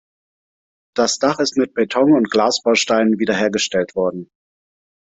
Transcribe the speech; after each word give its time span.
Das 0.95 1.19
Dach 1.19 1.37
ist 1.37 1.57
mit 1.57 1.75
Beton 1.75 2.13
und 2.13 2.31
Glasbausteinen 2.31 3.19
wiederhergestellt 3.19 3.93
worden. 3.93 4.31